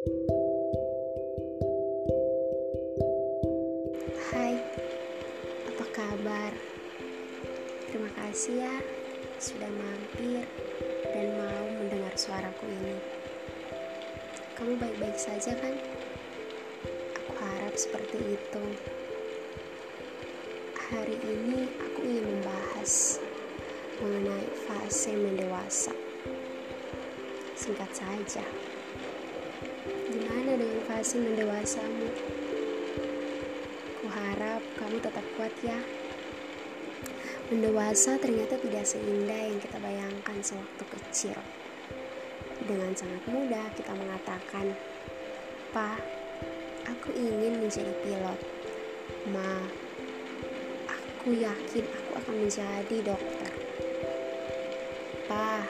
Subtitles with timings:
[0.00, 0.16] Hai,
[5.68, 6.56] apa kabar?
[7.84, 8.80] Terima kasih ya
[9.36, 10.48] sudah mampir
[11.04, 12.96] dan mau mendengar suaraku ini.
[14.56, 15.76] Kamu baik-baik saja kan?
[17.20, 18.64] Aku harap seperti itu.
[20.80, 23.20] Hari ini aku ingin membahas
[24.00, 25.92] mengenai fase mendewasa.
[27.52, 28.48] Singkat saja,
[30.10, 32.08] gimana dengan fase mendewasamu?
[34.02, 35.78] Kuharap kamu tetap kuat ya.
[37.50, 41.38] Mendewasa ternyata tidak seindah yang kita bayangkan sewaktu kecil.
[42.62, 44.70] Dengan sangat mudah kita mengatakan,
[45.74, 45.98] Pa,
[46.86, 48.40] aku ingin menjadi pilot.
[49.34, 49.66] Ma,
[50.90, 53.52] aku yakin aku akan menjadi dokter.
[55.26, 55.62] Pa,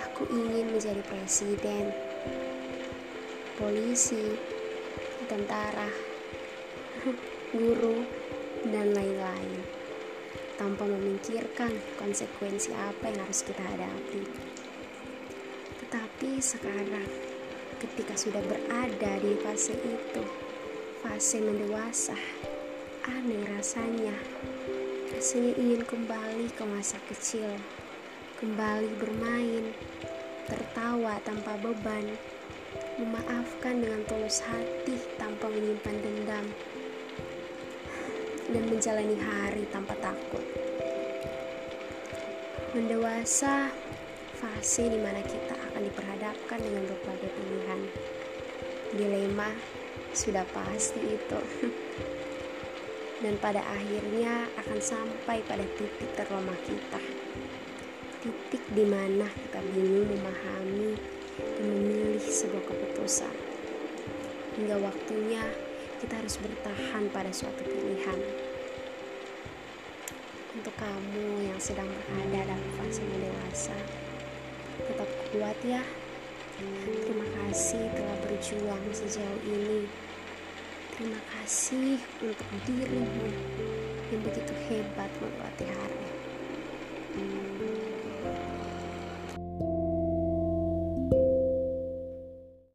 [0.00, 1.94] aku ingin menjadi presiden,
[3.58, 4.38] polisi,
[5.26, 5.90] tentara,
[7.58, 8.06] guru,
[8.70, 9.78] dan lain-lain
[10.58, 14.22] tanpa memikirkan konsekuensi apa yang harus kita hadapi.
[15.86, 17.06] Tetapi sekarang,
[17.78, 20.22] ketika sudah berada di fase itu,
[20.98, 22.18] fase mendewasa,
[23.06, 24.14] aneh rasanya.
[25.14, 27.54] Rasanya ingin kembali ke masa kecil,
[28.42, 29.72] kembali bermain,
[30.50, 32.18] tertawa tanpa beban,
[32.98, 36.46] memaafkan dengan tulus hati tanpa menyimpan dendam,
[38.48, 40.44] dan menjalani hari tanpa takut.
[42.72, 43.68] Mendewasa,
[44.38, 47.80] fase di mana kita akan diperhadapkan dengan berbagai pilihan.
[48.96, 49.50] Dilema
[50.16, 51.40] sudah pasti itu.
[53.18, 57.02] Dan pada akhirnya akan sampai pada titik terlemah kita.
[58.22, 60.77] Titik di mana kita bingung memahami
[64.58, 65.46] Hingga waktunya
[66.02, 68.18] kita harus bertahan pada suatu pilihan.
[70.58, 73.78] Untuk kamu yang sedang berada dalam fase dewasa,
[74.82, 75.78] tetap kuat ya.
[76.58, 79.86] Terima kasih telah berjuang sejauh ini.
[80.98, 83.30] Terima kasih untuk dirimu
[84.10, 86.02] yang begitu hebat melewati hari.